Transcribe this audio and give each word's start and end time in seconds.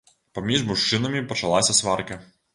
Паміж 0.37 0.63
мужчынамі 0.69 1.23
пачалася 1.33 1.79
сварка. 1.83 2.21